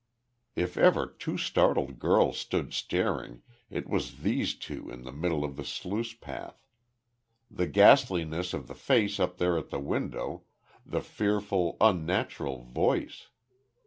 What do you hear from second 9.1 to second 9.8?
up there at the